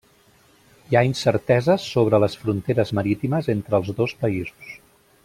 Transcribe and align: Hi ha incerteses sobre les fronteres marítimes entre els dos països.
Hi 0.91 0.97
ha 0.97 1.03
incerteses 1.09 1.85
sobre 1.97 2.21
les 2.25 2.39
fronteres 2.45 2.95
marítimes 3.01 3.51
entre 3.57 3.81
els 3.81 3.93
dos 4.01 4.17
països. 4.25 4.73